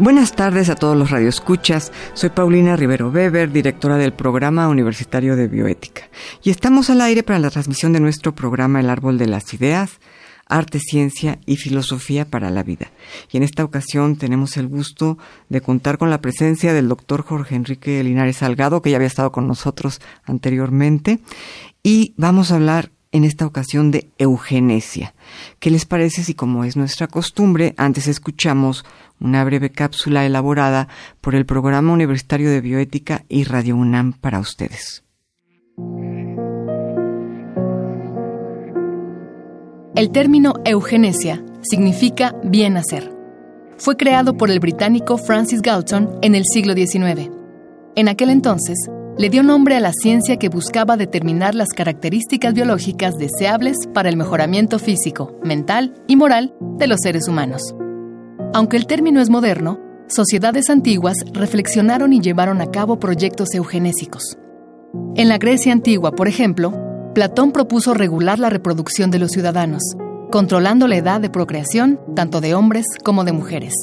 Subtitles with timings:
[0.00, 1.92] Buenas tardes a todos los radioescuchas.
[2.14, 6.08] Soy Paulina Rivero Weber, directora del Programa Universitario de Bioética.
[6.42, 10.00] Y estamos al aire para la transmisión de nuestro programa El Árbol de las Ideas,
[10.46, 12.90] Arte, Ciencia y Filosofía para la Vida.
[13.30, 15.18] Y en esta ocasión tenemos el gusto
[15.50, 19.32] de contar con la presencia del doctor Jorge Enrique Linares Salgado, que ya había estado
[19.32, 21.18] con nosotros anteriormente.
[21.82, 25.14] Y vamos a hablar en esta ocasión de eugenesia.
[25.58, 28.84] ¿Qué les parece si, como es nuestra costumbre, antes escuchamos
[29.20, 30.88] una breve cápsula elaborada
[31.20, 35.04] por el Programa Universitario de Bioética y Radio UNAM para ustedes?
[39.96, 43.12] El término eugenesia significa bien hacer.
[43.76, 47.30] Fue creado por el británico Francis Galton en el siglo XIX.
[47.96, 48.78] En aquel entonces,
[49.20, 54.16] le dio nombre a la ciencia que buscaba determinar las características biológicas deseables para el
[54.16, 57.74] mejoramiento físico, mental y moral de los seres humanos.
[58.54, 64.38] Aunque el término es moderno, sociedades antiguas reflexionaron y llevaron a cabo proyectos eugenésicos.
[65.16, 66.72] En la Grecia antigua, por ejemplo,
[67.14, 69.82] Platón propuso regular la reproducción de los ciudadanos,
[70.30, 73.74] controlando la edad de procreación tanto de hombres como de mujeres.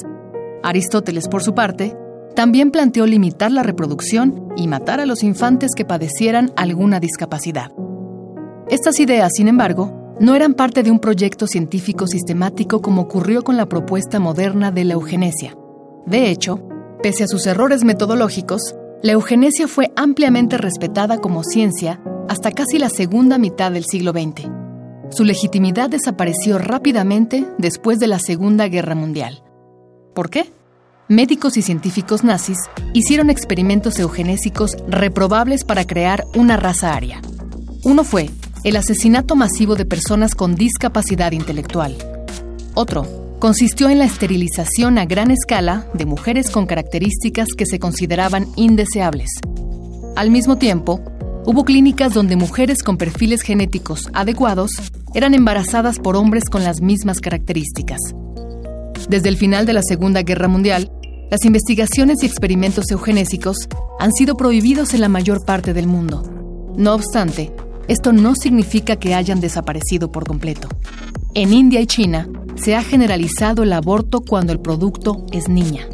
[0.64, 1.96] Aristóteles, por su parte,
[2.34, 7.72] también planteó limitar la reproducción y matar a los infantes que padecieran alguna discapacidad.
[8.68, 13.56] Estas ideas, sin embargo, no eran parte de un proyecto científico sistemático como ocurrió con
[13.56, 15.56] la propuesta moderna de la eugenesia.
[16.06, 16.60] De hecho,
[17.02, 22.88] pese a sus errores metodológicos, la eugenesia fue ampliamente respetada como ciencia hasta casi la
[22.88, 24.50] segunda mitad del siglo XX.
[25.10, 29.42] Su legitimidad desapareció rápidamente después de la Segunda Guerra Mundial.
[30.14, 30.50] ¿Por qué?
[31.08, 32.58] Médicos y científicos nazis
[32.92, 37.20] hicieron experimentos eugenésicos reprobables para crear una raza aria.
[37.82, 38.30] Uno fue
[38.64, 41.96] el asesinato masivo de personas con discapacidad intelectual.
[42.74, 48.46] Otro consistió en la esterilización a gran escala de mujeres con características que se consideraban
[48.56, 49.30] indeseables.
[50.16, 51.00] Al mismo tiempo,
[51.46, 54.72] hubo clínicas donde mujeres con perfiles genéticos adecuados
[55.14, 58.00] eran embarazadas por hombres con las mismas características.
[59.08, 60.90] Desde el final de la Segunda Guerra Mundial,
[61.30, 63.68] las investigaciones y experimentos eugenésicos
[63.98, 66.22] han sido prohibidos en la mayor parte del mundo.
[66.76, 67.52] No obstante,
[67.86, 70.68] esto no significa que hayan desaparecido por completo.
[71.34, 75.86] En India y China se ha generalizado el aborto cuando el producto es niña.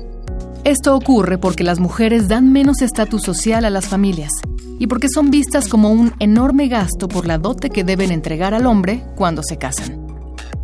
[0.65, 4.31] Esto ocurre porque las mujeres dan menos estatus social a las familias
[4.79, 8.67] y porque son vistas como un enorme gasto por la dote que deben entregar al
[8.67, 10.07] hombre cuando se casan.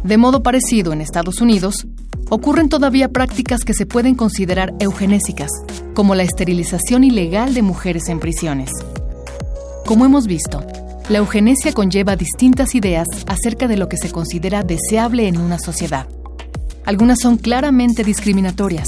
[0.02, 1.86] De modo parecido en Estados Unidos,
[2.30, 5.50] ocurren todavía prácticas que se pueden considerar eugenésicas,
[5.94, 8.70] como la esterilización ilegal de mujeres en prisiones.
[9.84, 10.64] Como hemos visto,
[11.08, 16.06] la eugenesia conlleva distintas ideas acerca de lo que se considera deseable en una sociedad.
[16.86, 18.86] Algunas son claramente discriminatorias,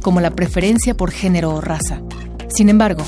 [0.00, 2.00] como la preferencia por género o raza.
[2.48, 3.02] Sin embargo,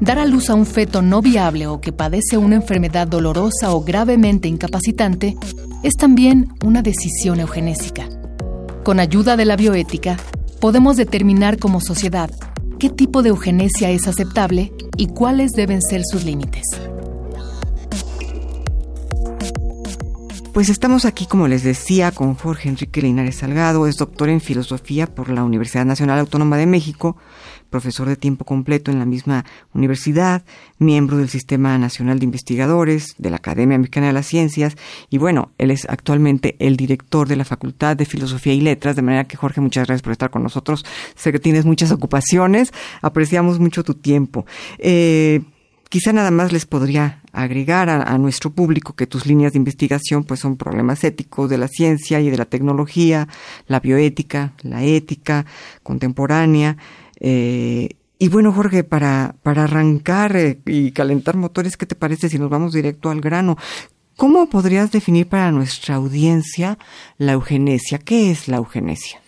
[0.00, 3.82] dar a luz a un feto no viable o que padece una enfermedad dolorosa o
[3.82, 5.36] gravemente incapacitante
[5.82, 8.08] es también una decisión eugenésica.
[8.84, 10.16] Con ayuda de la bioética,
[10.60, 12.30] podemos determinar como sociedad
[12.80, 16.64] qué tipo de eugenesia es aceptable y cuáles deben ser sus límites.
[20.52, 25.06] Pues estamos aquí, como les decía, con Jorge Enrique Linares Salgado, es doctor en filosofía
[25.06, 27.16] por la Universidad Nacional Autónoma de México,
[27.72, 29.44] profesor de tiempo completo en la misma
[29.74, 30.44] universidad,
[30.78, 34.76] miembro del Sistema Nacional de Investigadores, de la Academia Mexicana de las Ciencias,
[35.10, 39.02] y bueno, él es actualmente el director de la Facultad de Filosofía y Letras, de
[39.02, 40.84] manera que Jorge, muchas gracias por estar con nosotros.
[41.16, 44.46] Sé que tienes muchas ocupaciones, apreciamos mucho tu tiempo.
[44.78, 45.42] Eh,
[45.92, 50.40] Quizá nada más les podría agregar a, nuestro público que tus líneas de investigación pues
[50.40, 53.28] son problemas éticos de la ciencia y de la tecnología,
[53.66, 55.44] la bioética, la ética
[55.82, 56.78] contemporánea.
[57.22, 62.38] Eh, y bueno, Jorge, para, para arrancar eh, y calentar motores, ¿qué te parece si
[62.38, 63.56] nos vamos directo al grano?
[64.16, 66.78] ¿Cómo podrías definir para nuestra audiencia
[67.16, 67.98] la eugenesia?
[67.98, 69.20] ¿Qué es la eugenesia?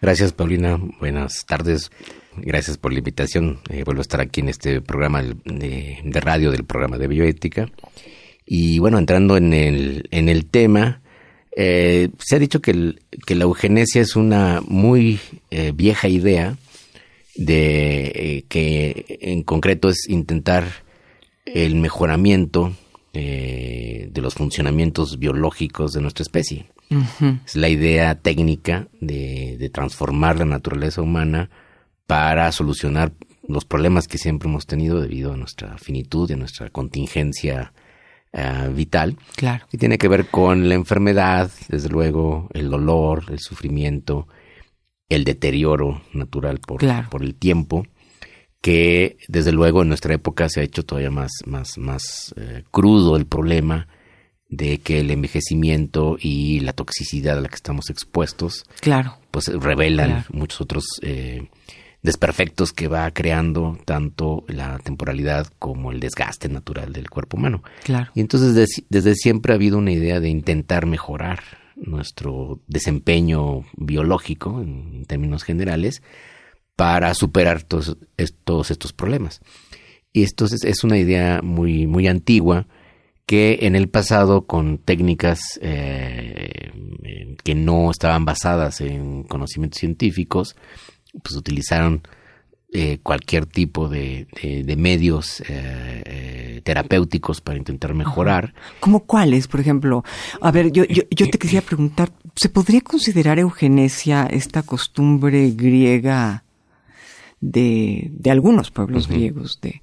[0.00, 0.80] Gracias, Paulina.
[0.98, 1.90] Buenas tardes.
[2.36, 3.60] Gracias por la invitación.
[3.68, 7.70] Eh, vuelvo a estar aquí en este programa de, radio del programa de bioética.
[8.46, 11.02] Y bueno, entrando en el, en el tema,
[11.54, 12.96] eh, se ha dicho que,
[13.26, 15.20] que, la eugenesia es una muy
[15.50, 16.56] eh, vieja idea
[17.36, 20.66] de eh, que en concreto es intentar
[21.46, 22.72] el mejoramiento
[23.12, 26.70] de los funcionamientos biológicos de nuestra especie.
[27.44, 31.50] Es la idea técnica de, de, transformar la naturaleza humana
[32.06, 33.12] para solucionar
[33.48, 37.72] los problemas que siempre hemos tenido debido a nuestra finitud y a nuestra contingencia
[38.32, 39.16] eh, vital.
[39.34, 39.66] Claro.
[39.72, 44.28] Y tiene que ver con la enfermedad, desde luego, el dolor, el sufrimiento,
[45.10, 46.80] el deterioro natural por,
[47.10, 47.86] por el tiempo,
[48.62, 53.16] que desde luego en nuestra época se ha hecho todavía más, más, más eh, crudo
[53.16, 53.88] el problema
[54.48, 60.24] de que el envejecimiento y la toxicidad a la que estamos expuestos, claro, pues revelan
[60.32, 61.48] muchos otros eh,
[62.02, 67.62] desperfectos que va creando tanto la temporalidad como el desgaste natural del cuerpo humano.
[67.84, 68.10] Claro.
[68.14, 71.40] Y entonces desde, siempre ha habido una idea de intentar mejorar
[71.80, 76.02] nuestro desempeño biológico en términos generales
[76.76, 77.96] para superar todos,
[78.70, 79.40] estos problemas.
[80.12, 82.66] Y esto es, una idea muy, muy antigua
[83.26, 86.72] que en el pasado con técnicas eh,
[87.44, 90.56] que no estaban basadas en conocimientos científicos,
[91.22, 92.02] pues utilizaron
[92.72, 98.54] eh, cualquier tipo de, de, medios eh, eh, terapéuticos para intentar mejorar.
[98.78, 100.04] ¿Como cuáles, por ejemplo?
[100.40, 106.44] A ver, yo, yo, yo te quería preguntar, ¿se podría considerar eugenesia esta costumbre griega
[107.40, 109.82] de, de algunos pueblos griegos de,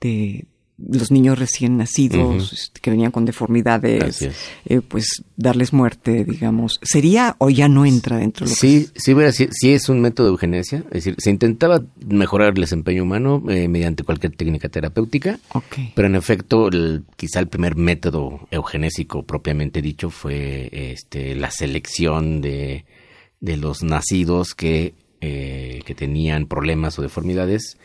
[0.00, 0.46] de,
[0.76, 4.22] los niños recién nacidos este, que venían con deformidades,
[4.64, 9.00] eh, pues darles muerte, digamos, ¿sería o ya no entra dentro de lo sí, que
[9.00, 13.04] sí, sí, sí es un método de eugenesia, es decir, se intentaba mejorar el desempeño
[13.04, 15.38] humano eh, mediante cualquier técnica terapéutica,
[15.94, 16.68] pero en efecto
[17.16, 22.84] quizá el primer método eugenésico propiamente dicho fue este, la selección de,
[23.40, 27.78] de los nacidos que, eh, que tenían problemas o deformidades,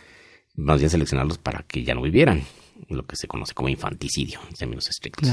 [0.56, 2.42] más bien seleccionarlos para que ya no vivieran
[2.88, 5.30] lo que se conoce como infanticidio, en términos estrictos.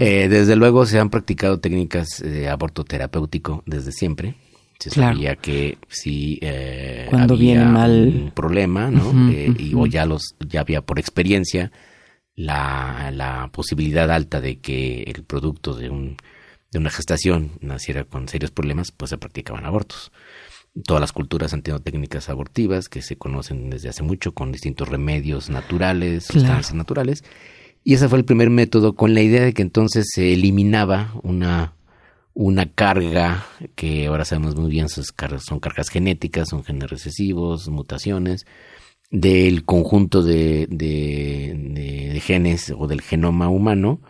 [0.00, 4.34] Eh, desde luego se han practicado técnicas de aborto terapéutico desde siempre.
[4.78, 8.12] Se sabía que si eh, Cuando había viene mal...
[8.14, 9.30] un problema, ¿no?
[9.30, 11.72] Eh, y, o ya, los, ya había por experiencia
[12.36, 16.16] la, la posibilidad alta de que el producto de, un,
[16.70, 20.12] de una gestación naciera con serios problemas, pues se practicaban abortos
[20.84, 24.88] todas las culturas han tenido técnicas abortivas que se conocen desde hace mucho con distintos
[24.88, 27.24] remedios naturales, sustancias naturales.
[27.84, 31.74] Y ese fue el primer método con la idea de que entonces se eliminaba una,
[32.34, 37.68] una carga que ahora sabemos muy bien son cargas, son cargas genéticas, son genes recesivos,
[37.68, 38.46] mutaciones
[39.10, 44.00] del conjunto de, de genes o del genoma humano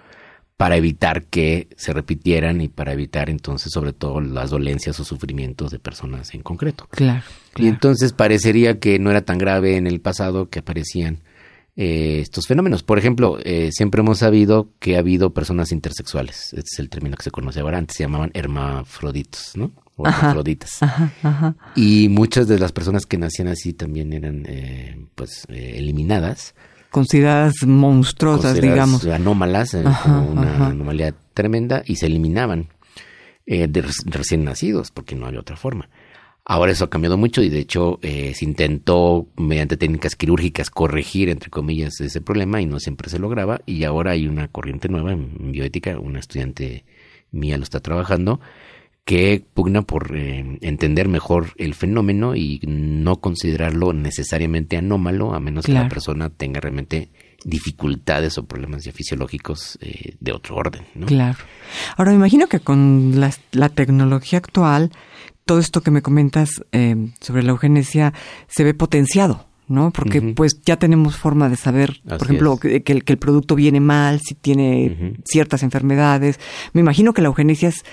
[0.58, 5.70] para evitar que se repitieran y para evitar entonces sobre todo las dolencias o sufrimientos
[5.70, 6.88] de personas en concreto.
[6.90, 7.22] Claro.
[7.56, 11.20] Y entonces parecería que no era tan grave en el pasado que aparecían
[11.76, 12.82] eh, estos fenómenos.
[12.82, 16.52] Por ejemplo, eh, siempre hemos sabido que ha habido personas intersexuales.
[16.52, 17.78] Este es el término que se conoce ahora.
[17.78, 19.70] Antes se llamaban hermafroditos, ¿no?
[19.94, 20.80] O hermafroditas.
[21.76, 26.56] Y muchas de las personas que nacían así también eran eh, pues eliminadas
[26.98, 29.06] consideradas monstruosas, digamos.
[29.06, 32.70] Anómalas, eh, una anomalía tremenda, y se eliminaban
[33.46, 35.88] eh, de recién nacidos, porque no había otra forma.
[36.44, 41.28] Ahora eso ha cambiado mucho y de hecho eh, se intentó mediante técnicas quirúrgicas corregir,
[41.28, 43.60] entre comillas, ese problema y no siempre se lograba.
[43.64, 46.84] Y ahora hay una corriente nueva en bioética, una estudiante
[47.30, 48.40] mía lo está trabajando,
[49.08, 55.64] que pugna por eh, entender mejor el fenómeno y no considerarlo necesariamente anómalo, a menos
[55.64, 57.08] que la persona tenga realmente
[57.42, 60.82] dificultades o problemas ya fisiológicos eh, de otro orden.
[60.94, 61.06] ¿no?
[61.06, 61.38] Claro.
[61.96, 64.90] Ahora, me imagino que con la, tecnología actual,
[65.46, 68.12] todo esto que me comentas eh, sobre la eugenesia
[68.46, 69.46] se ve potenciado.
[69.68, 69.90] ¿no?
[69.90, 73.80] Porque pues ya tenemos forma de saber, por ejemplo, que, el, que, el, producto viene
[73.80, 76.40] mal, si tiene ciertas enfermedades.
[76.72, 77.84] Me imagino que la eugenesia es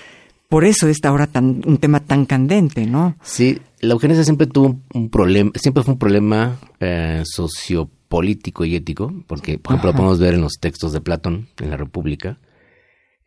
[0.48, 3.16] por eso es ahora tan, un tema tan candente, ¿no?
[3.22, 9.12] Sí, la eugenesia siempre tuvo un, problema, siempre fue un problema eh, sociopolítico y ético,
[9.26, 12.38] porque, por ejemplo, lo podemos ver en los textos de Platón, en la República.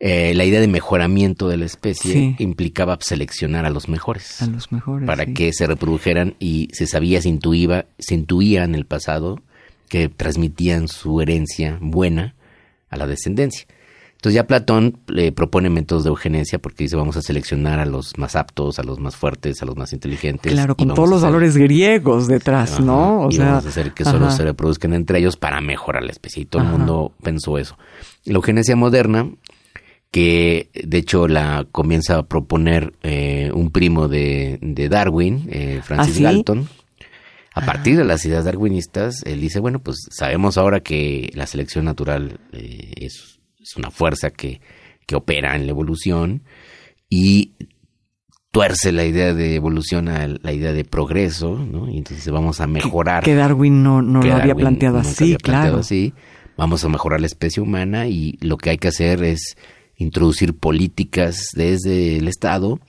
[0.01, 4.41] Eh, la idea de mejoramiento de la especie implicaba seleccionar a los mejores.
[4.41, 5.05] A los mejores.
[5.05, 9.41] Para que se reprodujeran y se sabía, se intuía, se intuía en el pasado
[9.89, 12.35] que transmitían su herencia buena
[12.89, 13.65] a la descendencia.
[14.19, 18.17] Entonces ya Platón le propone métodos de eugenesia porque dice vamos a seleccionar a los
[18.17, 20.51] más aptos, a los más fuertes, a los más inteligentes.
[20.51, 23.21] Claro, con todos los valores griegos detrás, ¿no?
[23.21, 26.11] O y sea, vamos a hacer que solo se reproduzcan entre ellos para mejorar la
[26.11, 26.43] especie.
[26.43, 27.77] Y todo el mundo pensó eso.
[28.25, 29.25] La eugenesia moderna,
[30.11, 34.59] que de hecho la comienza a proponer eh, un primo de,
[34.89, 36.67] Darwin, eh, Francis ¿Ah, Galton.
[37.55, 41.85] A partir de las ideas darwinistas, él dice, bueno, pues sabemos ahora que la selección
[41.85, 43.38] natural eh, es
[43.69, 44.61] es una fuerza que,
[45.05, 46.43] que opera en la evolución
[47.09, 47.53] y
[48.51, 51.89] tuerce la idea de evolución a la idea de progreso, ¿no?
[51.89, 53.23] Y entonces vamos a mejorar.
[53.23, 55.77] Que, Darwin no, no lo había planteado así, claro.
[55.77, 56.13] así.
[56.57, 59.55] Vamos a mejorar la especie humana y lo que hay que hacer es
[59.95, 62.79] introducir políticas desde el Estado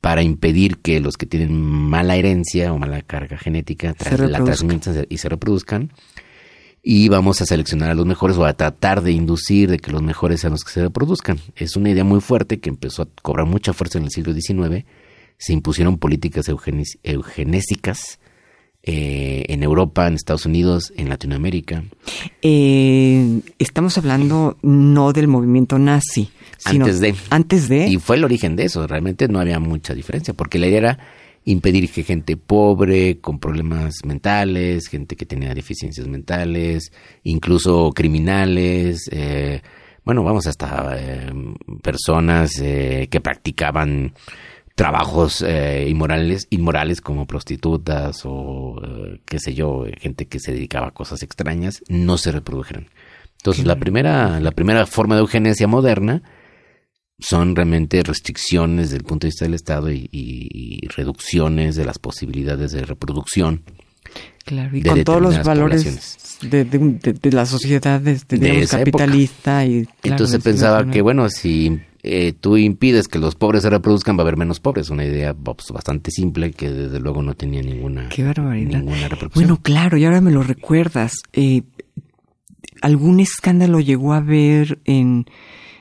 [0.00, 3.94] para impedir que los que tienen mala herencia o mala carga genética
[4.28, 5.92] la transmitan y se reproduzcan
[6.88, 10.02] y vamos a seleccionar a los mejores o a tratar de inducir de que los
[10.02, 11.40] mejores sean los que se reproduzcan.
[11.56, 14.84] Es una idea muy fuerte que empezó a cobrar mucha fuerza en el siglo XIX.
[15.36, 18.20] Se impusieron políticas eugenésicas
[18.84, 21.82] eh, en Europa, en Estados Unidos, en Latinoamérica.
[22.40, 26.30] Eh, estamos hablando no del movimiento nazi.
[26.56, 27.16] Sino antes de.
[27.30, 27.88] Antes de.
[27.88, 28.86] Y fue el origen de eso.
[28.86, 30.98] Realmente no había mucha diferencia, porque la idea era
[31.46, 39.62] impedir que gente pobre, con problemas mentales, gente que tenía deficiencias mentales, incluso criminales, eh,
[40.04, 41.32] bueno, vamos hasta eh,
[41.82, 44.12] personas eh, que practicaban
[44.74, 45.42] trabajos
[45.86, 48.78] inmorales, inmorales como prostitutas o
[49.24, 52.90] qué sé yo, gente que se dedicaba a cosas extrañas, no se reprodujeron.
[53.38, 56.22] Entonces, la primera, la primera forma de eugenesia moderna
[57.18, 62.72] son realmente restricciones desde el punto de vista del Estado y, reducciones de las posibilidades
[62.72, 63.62] de reproducción.
[64.44, 69.64] Claro, y con todos los valores de, la sociedad de, capitalista.
[69.64, 74.16] Y, Entonces se pensaba que, bueno, si eh, tú impides que los pobres se reproduzcan,
[74.16, 74.90] va a haber menos pobres.
[74.90, 78.84] Una idea pues, bastante simple que desde luego no tenía ninguna, Qué barbaridad.
[79.34, 81.14] Bueno, claro, y ahora me lo recuerdas.
[81.32, 81.62] Eh,
[82.82, 85.26] ¿Algún escándalo llegó a haber en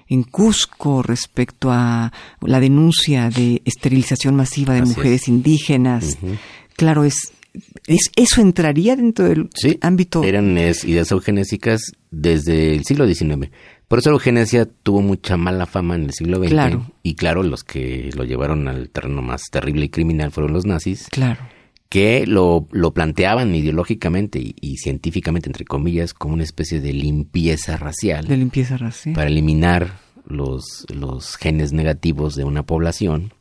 [0.07, 6.17] en Cusco respecto a la denuncia de esterilización masiva de mujeres indígenas.
[6.75, 7.33] Claro, es,
[7.87, 9.49] es, eso entraría dentro del
[9.81, 10.23] ámbito.
[10.23, 11.81] Eran ideas eugenésicas
[12.11, 13.49] desde el siglo XIX.
[13.87, 16.77] Por eso la eugenesia tuvo mucha mala fama en el siglo XX.
[17.03, 21.07] Y claro, los que lo llevaron al terreno más terrible y criminal fueron los nazis.
[21.11, 21.54] Claro.
[21.89, 27.77] Que lo, lo planteaban ideológicamente y, y, científicamente, entre comillas, como una especie de limpieza
[27.77, 28.27] racial.
[28.27, 29.15] De limpieza racial.
[29.15, 33.33] Para eliminar los, los genes negativos de una población.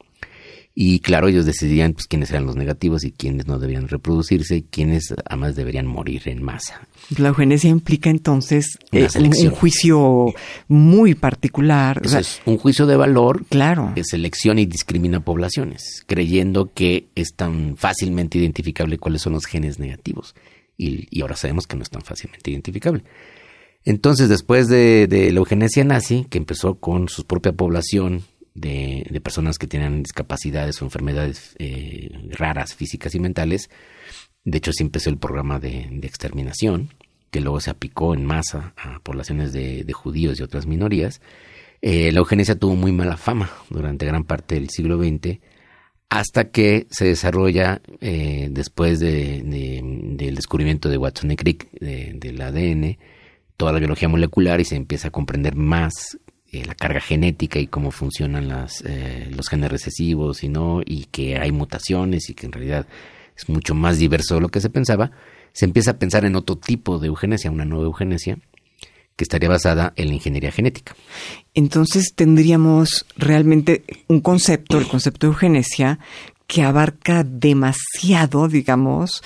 [0.77, 4.63] Y claro, ellos decidían pues, quiénes eran los negativos y quiénes no debían reproducirse y
[4.63, 6.89] quiénes además deberían morir en masa.
[7.17, 10.35] La eugenesia implica entonces eh, un, juicio
[10.67, 12.03] muy particular.
[12.05, 13.93] es un juicio de valor claro.
[13.95, 19.79] que selecciona y discrimina poblaciones, creyendo que es tan fácilmente identificable cuáles son los genes
[19.79, 20.35] negativos.
[20.77, 23.05] Y, y ahora sabemos que no es tan fácilmente identificable.
[23.85, 28.23] Entonces, después de, la eugenesia nazi, que empezó con su propia población
[28.55, 33.69] de, personas que tienen discapacidades o enfermedades eh, raras, físicas y mentales,
[34.45, 36.91] de hecho, sí empezó el programa de, exterminación,
[37.31, 41.21] que luego se aplicó en masa a poblaciones de, judíos y otras minorías.
[41.81, 45.41] Eh, la eugenesia tuvo muy mala fama durante gran parte del siglo XX,
[46.11, 52.99] hasta que se desarrolla eh, después del descubrimiento de Watson y Crick del ADN,
[53.57, 56.19] toda la biología molecular y se empieza a comprender más
[56.55, 61.37] eh, la carga genética y cómo funcionan eh, los genes recesivos y no, y que
[61.39, 62.87] hay mutaciones y que en realidad
[63.37, 65.11] es mucho más diverso de lo que se pensaba,
[65.53, 68.39] se empieza a pensar en otro tipo de eugenesia, una nueva eugenesia,
[69.17, 70.95] que estaría basada en la ingeniería genética.
[71.55, 75.99] Entonces tendríamos realmente un concepto, el concepto de eugenesia,
[76.47, 79.23] que abarca demasiado, digamos,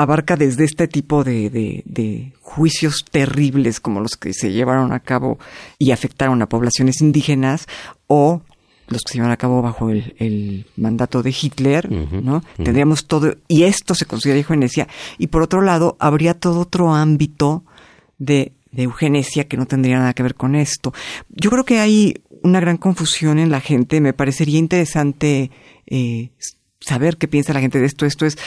[0.00, 1.50] abarca desde este tipo de,
[1.84, 5.38] de, juicios terribles como los que se llevaron a cabo
[5.78, 7.66] y afectaron a poblaciones indígenas
[8.06, 8.40] o
[8.88, 12.42] los que se llevaron a cabo bajo el, mandato de Hitler, ¿no?
[12.56, 14.88] Tendríamos todo, y esto se considera eugenesia,
[15.18, 17.62] y por otro lado, habría todo otro ámbito
[18.18, 20.92] de, de eugenesia que no tendría nada que ver con esto.
[21.28, 25.50] Yo creo que hay una gran confusión en la gente, me parecería interesante
[25.86, 26.30] eh,
[26.80, 28.06] saber qué piensa la gente de esto.
[28.06, 28.38] Esto es,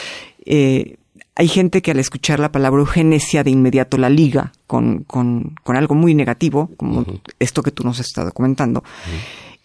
[0.44, 0.96] eh,
[1.36, 5.76] hay gente que al escuchar la palabra eugenesia de inmediato la liga con, con, con
[5.76, 7.04] algo muy negativo, como
[7.40, 8.84] esto que tú nos has estado comentando.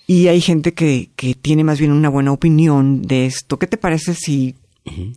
[0.07, 3.59] Y hay gente que, que tiene más bien una buena opinión de esto.
[3.59, 4.55] ¿Qué te parece si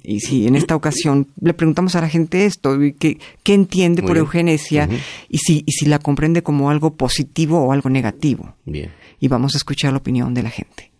[0.02, 4.18] Y si en esta ocasión le preguntamos a la gente esto, ¿qué, qué entiende por
[4.18, 4.88] eugenesia?
[5.30, 8.54] y, si, y si la comprende como algo positivo o algo negativo.
[8.66, 8.90] Bien.
[9.18, 10.92] Y vamos a escuchar la opinión de la gente.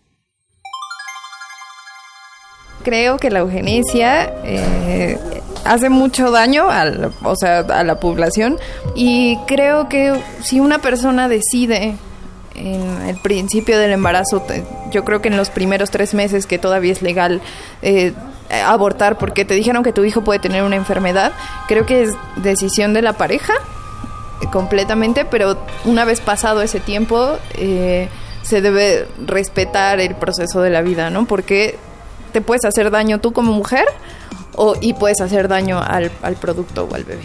[2.83, 5.17] Creo que la eugenesia eh,
[5.65, 8.57] hace mucho daño al, o sea, a la población
[8.95, 11.95] y creo que si una persona decide
[12.55, 14.43] en el principio del embarazo,
[14.91, 17.41] yo creo que en los primeros tres meses que todavía es legal
[17.81, 18.13] eh,
[18.65, 21.33] abortar porque te dijeron que tu hijo puede tener una enfermedad,
[21.67, 23.53] creo que es decisión de la pareja
[24.41, 28.09] eh, completamente, pero una vez pasado ese tiempo eh,
[28.43, 31.25] se debe respetar el proceso de la vida, ¿no?
[31.25, 31.77] Porque
[32.33, 33.85] te puedes hacer daño tú como mujer
[34.55, 37.23] o, y puedes hacer daño al, al producto o al bebé.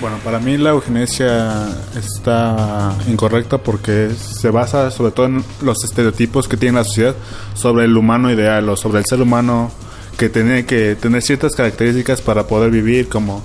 [0.00, 6.48] Bueno, para mí la eugenesia está incorrecta porque se basa sobre todo en los estereotipos
[6.48, 7.14] que tiene la sociedad
[7.54, 9.70] sobre el humano ideal o sobre el ser humano
[10.18, 13.42] que tiene que tener ciertas características para poder vivir, como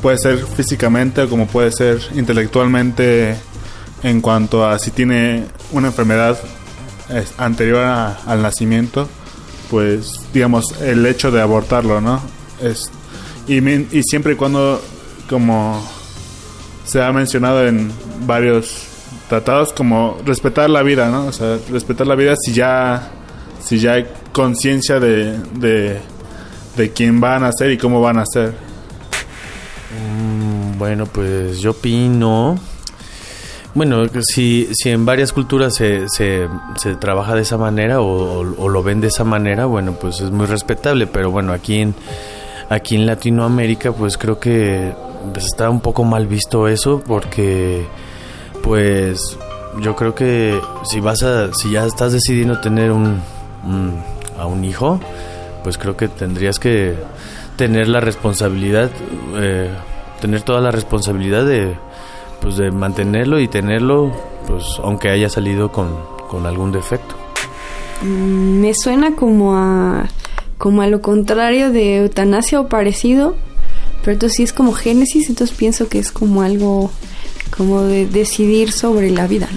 [0.00, 3.36] puede ser físicamente o como puede ser intelectualmente
[4.02, 6.38] en cuanto a si tiene una enfermedad
[7.38, 9.08] anterior al nacimiento,
[9.70, 12.20] pues digamos el hecho de abortarlo, ¿no?
[12.60, 12.90] Es,
[13.46, 13.60] y,
[14.02, 14.80] siempre y cuando
[15.28, 15.82] como
[16.84, 17.90] se ha mencionado en
[18.26, 18.86] varios
[19.28, 21.26] tratados, como respetar la vida, ¿no?
[21.26, 23.10] O sea, respetar la vida si ya,
[23.60, 25.98] si ya hay conciencia de, de,
[26.76, 28.54] de quién van a ser y cómo van a ser.
[29.92, 32.58] Mm, bueno, pues yo opino...
[33.78, 38.82] Bueno, si, si en varias culturas se, se, se trabaja de esa manera o, lo
[38.82, 41.94] ven de esa manera, bueno, pues es muy respetable, pero bueno, aquí en,
[42.70, 44.92] aquí en Latinoamérica pues creo que
[45.36, 47.86] está un poco mal visto eso porque
[48.64, 49.38] pues
[49.80, 53.22] yo creo que si vas a si ya estás decidiendo tener un,
[54.40, 54.98] a un hijo
[55.62, 56.96] pues creo que tendrías que
[57.54, 58.90] tener la responsabilidad
[59.36, 59.70] eh,
[60.20, 61.76] tener toda la responsabilidad de
[62.40, 64.12] pues de mantenerlo y tenerlo
[64.46, 65.88] pues aunque haya salido con,
[66.28, 67.14] con algún defecto
[68.02, 70.08] mm, me suena como a
[70.56, 73.34] como a lo contrario de eutanasia o parecido
[74.02, 76.90] pero entonces sí es como Génesis, entonces pienso que es como algo
[77.56, 79.48] como de decidir sobre la vida.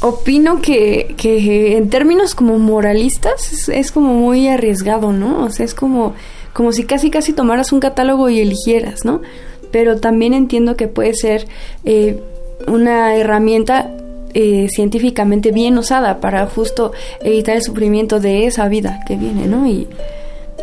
[0.00, 5.44] Opino que, que en términos como moralistas es, como muy arriesgado, ¿no?
[5.44, 6.14] O sea, es como,
[6.52, 9.22] como si casi casi tomaras un catálogo y eligieras, ¿no?
[9.70, 11.46] Pero también entiendo que puede ser
[11.84, 12.20] eh,
[12.66, 13.90] una herramienta
[14.34, 19.66] eh, científicamente bien usada para justo evitar el sufrimiento de esa vida que viene, ¿no?
[19.66, 19.88] Y,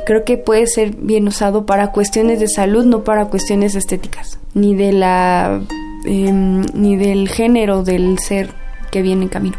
[0.06, 4.76] creo que puede ser bien usado para cuestiones de salud, no para cuestiones estéticas, ni
[4.76, 5.62] de la
[6.06, 8.50] em, ni del género del ser
[8.92, 9.58] que viene en camino.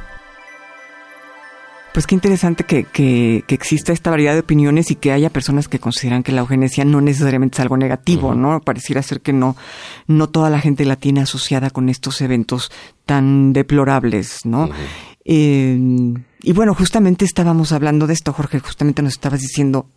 [1.96, 5.78] Pues qué interesante que, que, exista esta variedad de opiniones y que haya personas que
[5.78, 8.60] consideran que la eugenesia no necesariamente es algo negativo, ¿no?
[8.60, 9.56] Pareciera ser que no,
[10.06, 12.70] no toda la gente la tiene asociada con estos eventos
[13.06, 14.68] tan deplorables, ¿no?
[15.24, 19.88] Em, y bueno, justamente estábamos hablando de esto, Jorge, justamente nos estabas diciendo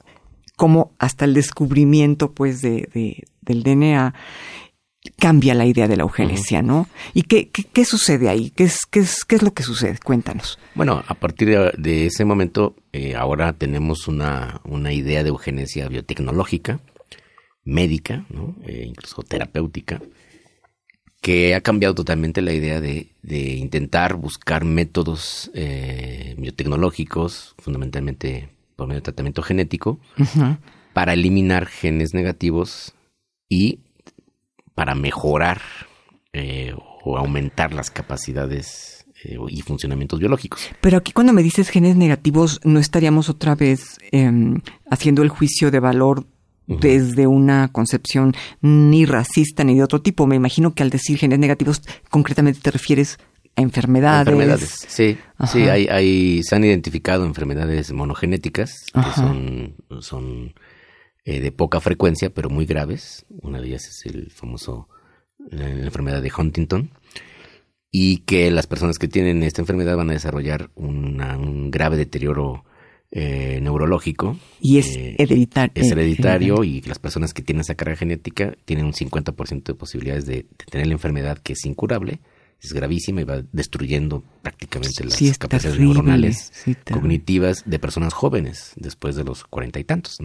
[0.56, 4.14] cómo hasta el descubrimiento pues de, del DNA
[5.18, 6.88] cambia la idea de la eugenesia, ¿no?
[7.14, 8.52] ¿Y qué, qué, sucede ahí?
[8.52, 9.98] ¿Qué es, qué, es, ¿Qué es lo que sucede?
[10.04, 10.60] Cuéntanos.
[10.76, 16.80] Bueno, a partir de, ese momento, eh, ahora tenemos una, una, idea de eugenesia biotecnológica,
[17.64, 18.56] médica, ¿no?
[18.66, 20.02] Eh, incluso terapéutica,
[21.22, 28.88] que ha cambiado totalmente la idea de, de intentar buscar métodos eh, biotecnológicos, fundamentalmente por
[28.88, 30.00] medio de tratamiento genético
[30.94, 32.94] para eliminar genes negativos
[33.50, 33.80] y
[34.80, 35.60] para mejorar
[36.32, 40.70] eh, o aumentar las capacidades eh, y funcionamientos biológicos.
[40.80, 45.70] Pero aquí cuando me dices genes negativos, no estaríamos otra vez em, haciendo el juicio
[45.70, 46.26] de valor
[46.66, 50.26] desde una concepción ni racista ni de otro tipo.
[50.28, 53.20] Me imagino que al decir genes negativos, concretamente te refieres
[53.58, 54.30] enfermedades.
[54.30, 55.18] Enfermedades, sí.
[55.46, 60.54] Sí, hay, hay, se han identificado enfermedades monogenéticas que son, son
[61.26, 63.26] eh, de poca frecuencia, pero muy graves.
[63.42, 64.88] Una de ellas es el famoso,
[65.38, 66.92] la, enfermedad de Huntington.
[67.92, 72.64] Y que las personas que tienen esta enfermedad van a desarrollar un grave deterioro
[73.12, 74.38] eh, neurológico.
[74.62, 75.72] Y es eh, hereditario.
[75.74, 80.28] Es hereditario y las personas que tienen esa carga genética tienen un 50% de posibilidades
[80.28, 82.20] de, tener la enfermedad que es incurable
[82.62, 86.52] es gravísima y va destruyendo prácticamente las capacidades neuronales
[86.92, 90.18] cognitivas de personas jóvenes después de los cuarenta y tantos.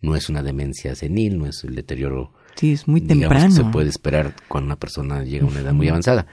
[0.00, 2.32] No es una demencia senil, no es el deterioro.
[2.54, 3.50] Sí, es muy temprano.
[3.50, 6.26] se puede esperar cuando una persona llega a una edad muy avanzada.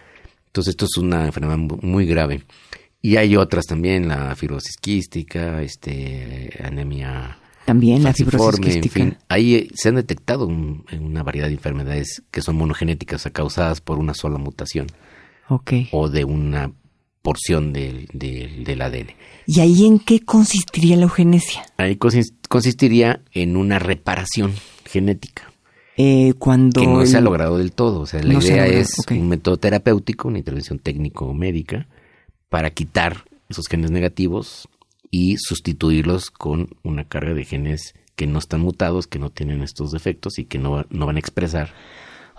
[0.47, 2.43] Entonces, esto es una enfermedad muy grave.
[3.01, 8.99] Y hay otras también, la fibrosis quística, este, anemia También la fibrosis quística.
[8.99, 13.31] En fin, ahí se han detectado una variedad de enfermedades que son monogenéticas, o sea,
[13.31, 14.87] causadas por una sola mutación.
[15.47, 15.89] Okay.
[15.91, 16.71] O de una
[17.25, 19.07] porción del, del, ADN.
[19.47, 21.65] ¿Y ahí en qué consistiría la eugenesia?
[21.77, 21.97] Ahí
[22.47, 24.53] consistiría en una reparación
[24.85, 25.51] genética.
[25.97, 28.01] Eh, cuando que no se ha logrado del todo.
[28.01, 31.87] O sea, la idea es un método terapéutico, una intervención técnico-médica,
[32.49, 34.69] para quitar esos genes negativos
[35.09, 39.91] y sustituirlos con una carga de genes que no están mutados, que no tienen estos
[39.91, 41.73] defectos y que no, no van a expresar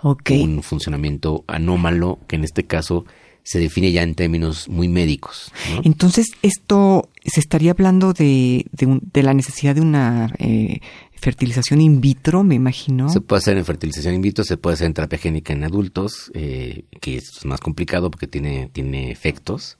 [0.01, 3.05] un funcionamiento anómalo, que en este caso
[3.47, 5.53] se define ya en términos muy médicos.
[5.85, 10.81] Entonces, esto se estaría hablando de, de, la necesidad de una eh,
[11.13, 13.07] fertilización in vitro, me imagino.
[13.07, 16.29] Se puede hacer en fertilización in vitro, se puede hacer en terapia génica en adultos,
[16.33, 19.77] eh, que es más complicado porque tiene, tiene efectos.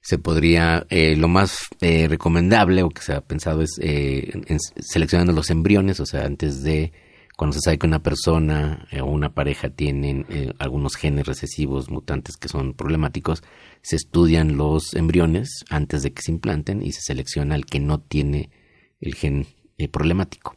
[0.00, 3.80] Se podría, eh, lo más eh, recomendable o que se ha pensado es
[4.78, 6.92] seleccionando los embriones, o sea, antes de
[7.40, 10.26] cuando se sabe que una persona o una pareja tienen
[10.58, 13.42] algunos genes recesivos mutantes que son problemáticos,
[13.80, 17.98] se estudian los embriones antes de que se implanten y se selecciona el que no
[17.98, 18.50] tiene
[19.00, 19.46] el gen
[19.90, 20.54] problemático.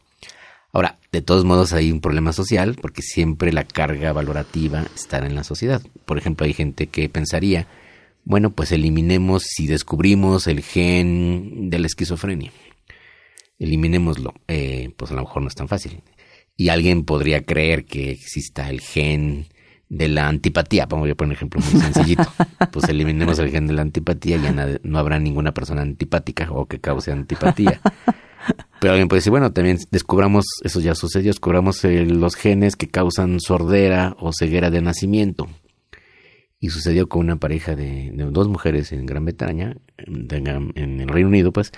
[0.74, 5.36] Ahora, de todos modos hay un problema social porque siempre la carga valorativa estará en
[5.36, 5.80] la sociedad.
[6.04, 7.66] Por ejemplo, hay gente que pensaría,
[8.24, 12.52] bueno, pues eliminemos si descubrimos el gen de la esquizofrenia.
[13.58, 14.34] Eliminémoslo.
[14.48, 16.02] Eh, pues a lo mejor no es tan fácil.
[16.56, 19.46] Y alguien podría creer que exista el gen
[19.88, 20.86] de la antipatía.
[20.86, 22.26] Vamos a poner un ejemplo muy sencillito.
[22.72, 26.66] Pues eliminemos el gen de la antipatía y ya no habrá ninguna persona antipática o
[26.66, 27.80] que cause antipatía.
[28.80, 32.88] Pero alguien puede decir, bueno, también descubramos, eso ya sucedió, descubramos eh, los genes que
[32.88, 35.48] causan sordera o ceguera de nacimiento.
[36.60, 41.52] Y sucedió con una pareja de, dos mujeres en Gran Bretaña, en, el Reino Unido,
[41.52, 41.72] pues,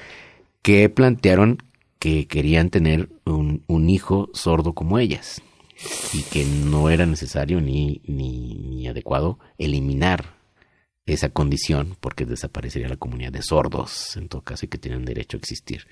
[0.62, 1.58] que plantearon
[1.98, 5.42] que querían tener un, un hijo sordo como ellas
[6.12, 10.37] y que no era necesario ni, ni, ni adecuado eliminar
[11.06, 15.37] esa condición porque desaparecería la comunidad de sordos en todo caso y que tienen derecho
[15.37, 15.87] a existir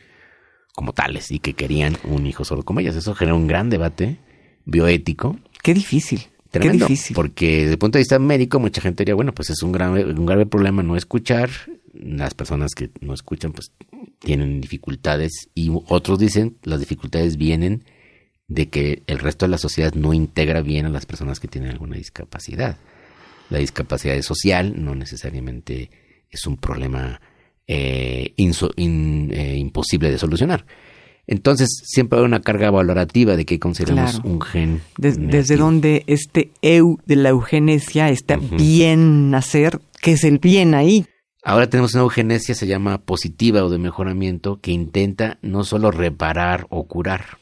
[0.75, 2.97] como tales y que querían un hijo solo como ellas.
[2.97, 4.19] Eso genera un gran debate
[4.65, 5.39] bioético.
[5.63, 6.23] Qué difícil.
[6.51, 7.15] Qué difícil.
[7.15, 10.05] Porque desde el punto de vista médico, mucha gente diría, bueno, pues es un grave,
[10.05, 11.51] un grave problema no escuchar.
[11.93, 13.73] Las personas que no escuchan, pues
[14.21, 15.49] tienen dificultades.
[15.55, 17.85] Y otros dicen, las dificultades vienen
[18.49, 21.71] de que el resto de la sociedad no integra bien a las personas que tienen
[21.71, 22.77] alguna discapacidad.
[23.51, 25.91] La discapacidad es social, no necesariamente
[26.31, 27.21] es un problema
[27.67, 30.67] eh, eh, imposible de solucionar.
[31.27, 34.83] Entonces, siempre hay una carga valorativa de que consideramos un gen.
[34.99, 41.07] desde donde este eu de la eugenesia está bien nacer, que es el bien ahí.
[41.47, 46.67] Ahora tenemos una eugenesia, se llama positiva o de mejoramiento, que intenta no solo reparar
[46.71, 47.37] o curar,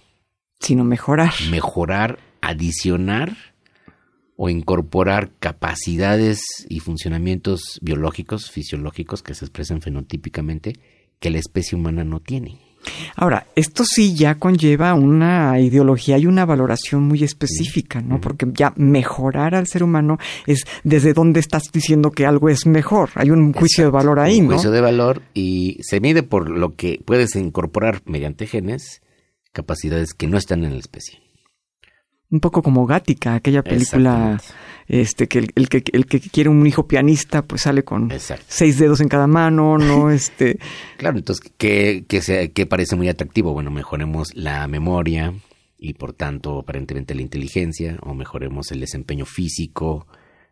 [0.58, 1.32] sino mejorar.
[1.52, 3.36] Mejorar, adicionar
[4.36, 10.80] o incorporar capacidades y funcionamientos biológicos, fisiológicos que se expresan fenotípicamente
[11.20, 12.71] que la especie humana no tiene.
[13.16, 18.20] Ahora, esto sí ya conlleva una ideología y una valoración muy específica, ¿no?
[18.20, 23.10] Porque ya mejorar al ser humano es desde dónde estás diciendo que algo es mejor.
[23.14, 24.48] Hay un juicio de valor ahí, ¿no?
[24.48, 29.02] Un juicio de valor y se mide por lo que puedes incorporar mediante genes
[29.52, 31.20] capacidades que no están en la especie
[32.32, 34.40] un poco como Gática, aquella película
[34.88, 38.10] este que el, que el que quiere un hijo pianista pues sale con
[38.48, 40.58] seis dedos en cada mano, no este
[40.96, 45.34] Claro, entonces que que sea, que parece muy atractivo, bueno, mejoremos la memoria
[45.78, 50.06] y por tanto aparentemente la inteligencia o mejoremos el desempeño físico,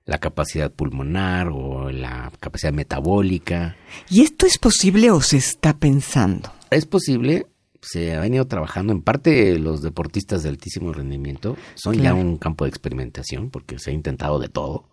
[0.05, 3.77] la capacidad pulmonar o la capacidad metabólica.
[4.11, 6.53] ¿Y esto es posible o se está pensando?
[6.71, 7.47] Es posible,
[7.83, 8.93] se ha venido trabajando.
[8.93, 13.90] En parte, los deportistas de altísimo rendimiento son ya un campo de experimentación porque se
[13.90, 14.88] ha intentado de todo.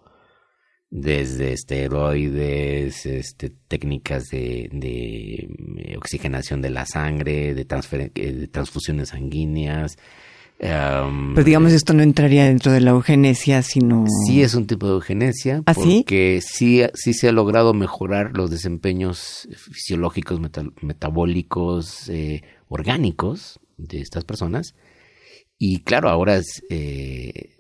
[0.90, 7.68] Desde esteroides, este, técnicas de, de oxigenación de la sangre, de,
[8.16, 9.98] eh, de transfusiones sanguíneas.
[10.60, 14.06] Pero digamos, esto no entraría dentro de la eugenesia, sino...
[14.26, 16.82] Sí es un tipo de eugenesia, ¿Ah, porque sí?
[16.96, 20.40] sí, se ha logrado mejorar los desempeños fisiológicos,
[20.82, 24.76] metabólicos, eh, orgánicos de estas personas.
[25.58, 27.56] Y claro, ahora es eh,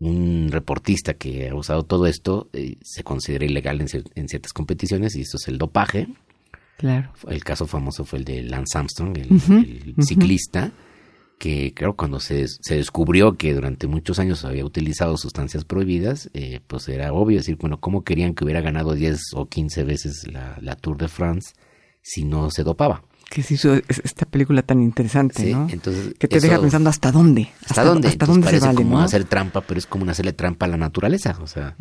[0.00, 5.22] un reportista que ha usado todo esto, eh, se considera ilegal en, ciertas competiciones y
[5.22, 6.08] esto es el dopaje.
[6.76, 7.12] Claro.
[7.28, 10.70] El caso famoso fue el de Lance Armstrong, el, ciclista,
[11.38, 16.60] que creo cuando se, se, descubrió que durante muchos años había utilizado sustancias prohibidas, eh,
[16.66, 20.56] pues era obvio decir, bueno, ¿cómo querían que hubiera ganado 10 o 15 veces la,
[20.60, 21.54] la Tour de France
[22.00, 23.02] si no se dopaba?
[23.28, 25.68] Que se hizo esta película tan interesante, ¿no?
[25.70, 27.50] Entonces, que te deja pensando hasta dónde.
[27.68, 28.08] ¿Hasta, dónde?
[28.08, 31.36] Hasta dónde se vale, como hacer trampa, pero es como hacerle trampa a la naturaleza.
[31.42, 31.76] O sea,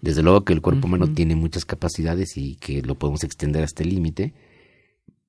[0.00, 3.82] desde luego que el cuerpo humano tiene muchas capacidades y que lo podemos extender hasta
[3.82, 4.32] el límite.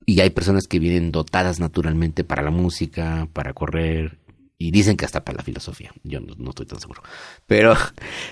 [0.06, 4.18] Y hay personas que vienen dotadas naturalmente para la música, para correr,
[4.58, 5.92] y dicen que hasta para la filosofía.
[6.04, 7.02] Yo no, estoy tan seguro.
[7.46, 7.74] Pero.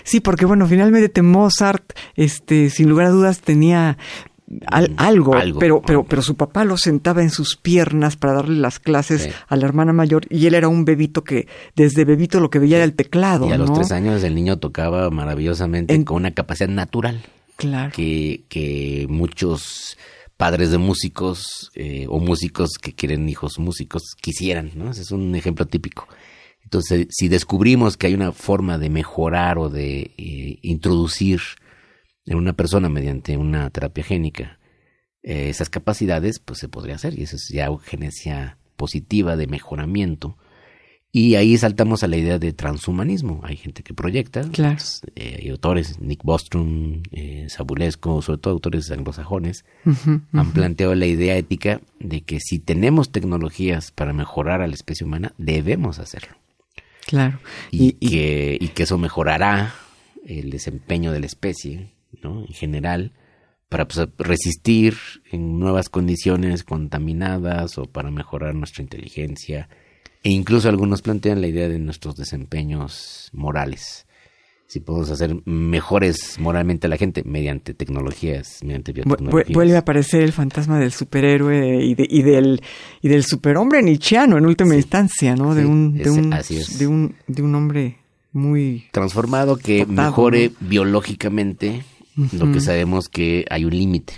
[0.04, 3.98] Sí, porque bueno, finalmente Mozart, este, sin lugar a dudas, tenía
[4.66, 9.30] algo, pero, pero, pero su papá lo sentaba en sus piernas para darle las clases
[9.48, 12.76] a la hermana mayor y él era un bebito que desde bebito lo que veía
[12.76, 13.48] era el teclado.
[13.48, 17.22] Y a los tres años el niño tocaba maravillosamente con una capacidad natural.
[17.56, 17.92] Claro.
[17.94, 19.96] Que, que muchos
[20.36, 24.90] padres de músicos eh, o músicos que quieren hijos músicos quisieran, ¿no?
[24.90, 26.08] Ese es un ejemplo típico.
[26.64, 31.40] Entonces, si descubrimos que hay una forma de mejorar o de eh, introducir
[32.26, 34.58] en una persona mediante una terapia génica
[35.22, 37.18] eh, esas capacidades, pues se podría hacer.
[37.18, 40.36] Y eso es ya eugenesia positiva de mejoramiento.
[41.14, 43.40] Y ahí saltamos a la idea de transhumanismo.
[43.44, 44.42] Hay gente que proyecta.
[44.50, 44.78] Claro.
[45.14, 49.66] Eh, hay autores, Nick Bostrom, eh, Sabulesco, sobre todo autores anglosajones,
[50.32, 55.06] han planteado la idea ética de que si tenemos tecnologías para mejorar a la especie
[55.06, 56.34] humana, debemos hacerlo.
[57.06, 57.38] Claro.
[57.70, 59.74] Y, que, y que eso mejorará
[60.24, 61.90] el desempeño de la especie
[62.22, 62.40] ¿no?
[62.40, 63.12] En general,
[63.72, 64.96] para pues, resistir
[65.30, 69.68] en nuevas condiciones contaminadas o para mejorar nuestra inteligencia.
[70.22, 74.06] E incluso algunos plantean la idea de nuestros desempeños morales.
[74.66, 79.54] Si podemos hacer mejores moralmente a la gente mediante tecnologías, mediante biotecnologías.
[79.54, 82.62] Vuelve a aparecer el fantasma del superhéroe y, y del
[83.02, 85.54] y del superhombre nietzscheano en última instancia, ¿no?
[85.54, 87.98] De un de un, de un de un hombre
[88.32, 91.84] muy transformado que mejore biológicamente
[92.16, 94.14] lo que sabemos que hay un límite.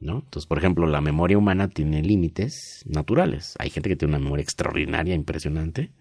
[0.00, 0.20] ¿no?
[0.24, 3.54] Entonces, por ejemplo, la memoria humana tiene límites naturales.
[3.58, 5.92] Hay gente que tiene una memoria extraordinaria, impresionante,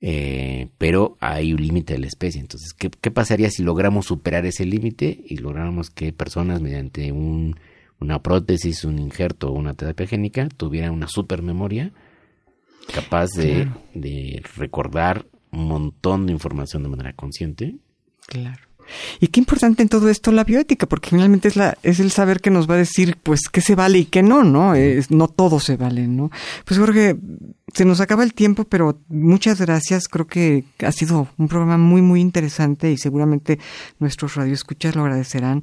[0.00, 2.40] eh, pero hay un límite de la especie.
[2.40, 7.58] Entonces, ¿qué, pasaría si logramos superar ese límite y lográramos que personas mediante un,
[7.98, 11.92] una prótesis, un injerto o una terapia génica tuvieran una supermemoria
[12.94, 17.74] capaz de, de recordar un montón de información de manera consciente?
[18.28, 18.67] Claro.
[19.20, 22.40] Y qué importante en todo esto la bioética, porque finalmente es la es el saber
[22.40, 24.74] que nos va a decir pues qué se vale y qué no, ¿no?
[24.74, 26.30] Es, no todo se vale, ¿no?
[26.64, 27.16] Pues Jorge,
[27.74, 30.08] se nos acaba el tiempo, pero muchas gracias.
[30.08, 33.58] Creo que ha sido un programa muy muy interesante y seguramente
[33.98, 35.62] nuestros radioescuchas lo agradecerán.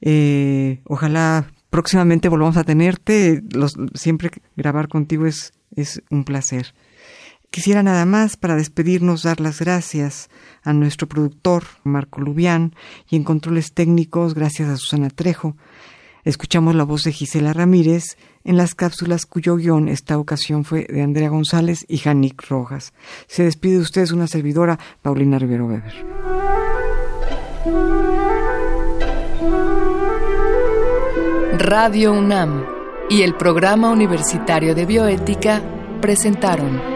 [0.00, 3.42] Eh, ojalá próximamente volvamos a tenerte.
[3.52, 6.74] Los, siempre grabar contigo es, es un placer.
[7.56, 10.28] Quisiera nada más para despedirnos dar las gracias
[10.62, 12.74] a nuestro productor Marco Lubián
[13.08, 15.56] y en controles técnicos gracias a Susana Trejo.
[16.24, 21.00] Escuchamos la voz de Gisela Ramírez en las cápsulas cuyo guion esta ocasión fue de
[21.00, 22.92] Andrea González y Janik Rojas.
[23.26, 26.04] Se despide de ustedes una servidora, Paulina Rivero Weber.
[31.56, 32.66] Radio UNAM
[33.08, 35.62] y el Programa Universitario de Bioética
[36.02, 36.95] presentaron